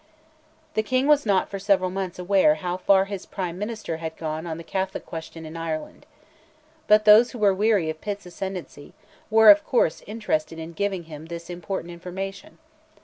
The 0.73 0.81
King 0.81 1.05
was 1.05 1.27
not 1.27 1.47
for 1.47 1.59
several 1.59 1.91
months 1.91 2.17
aware 2.17 2.55
how 2.55 2.75
far 2.75 3.05
his 3.05 3.27
Prime 3.27 3.59
Minister 3.59 3.97
had 3.97 4.17
gone 4.17 4.47
on 4.47 4.57
the 4.57 4.63
Catholic 4.63 5.05
question 5.05 5.45
in 5.45 5.55
Ireland. 5.55 6.07
But 6.87 7.05
those 7.05 7.33
who 7.33 7.37
were 7.37 7.53
weary 7.53 7.87
of 7.91 8.01
Pitt's 8.01 8.25
ascendancy, 8.25 8.93
were, 9.29 9.51
of 9.51 9.63
course, 9.63 10.01
interested 10.07 10.57
in 10.57 10.73
giving 10.73 11.03
him 11.03 11.27
this 11.27 11.51
important 11.51 11.91
information. 11.93 12.57